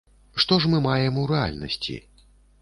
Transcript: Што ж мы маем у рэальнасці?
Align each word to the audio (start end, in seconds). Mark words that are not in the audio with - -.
Што 0.43 0.57
ж 0.63 0.71
мы 0.71 0.79
маем 0.85 1.19
у 1.25 1.27
рэальнасці? 1.33 1.99